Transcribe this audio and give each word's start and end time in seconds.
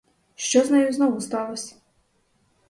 Що 0.35 0.63
з 0.63 0.71
нею 0.71 0.91
знову 0.93 1.21
сталось?! 1.21 1.75